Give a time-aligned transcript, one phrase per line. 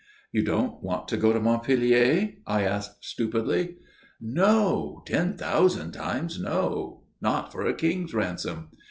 [0.31, 3.75] "You don't want to go to Montpellier?" I asked, stupidly.
[4.19, 8.69] "No ten thousand times no; not for a king's ransom."